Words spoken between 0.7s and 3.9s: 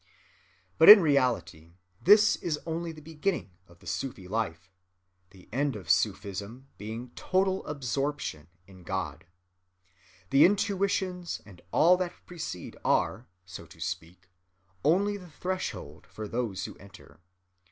But in reality this is only the beginning of the